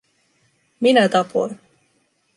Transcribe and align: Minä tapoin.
Minä 0.79 1.09
tapoin. 1.09 1.59